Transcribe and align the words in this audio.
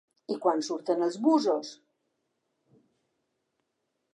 I 0.35 0.35
quan 0.45 0.63
surten 0.67 1.03
els 1.07 1.17
busos? 1.27 1.73